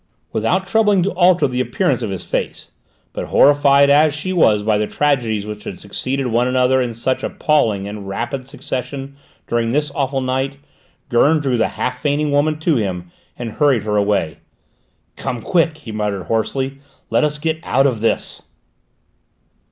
[0.33, 2.71] Without troubling to alter the appearance of his face,
[3.13, 7.21] but horrified as she was by the tragedies which had succeeded one another in such
[7.21, 10.57] appalling and rapid succession during this awful night,
[11.09, 14.39] Gurn drew the half fainting woman to him, and hurried her away.
[15.17, 16.79] "Come quick!" he muttered hoarsely.
[17.11, 18.41] "Let us get out of this!"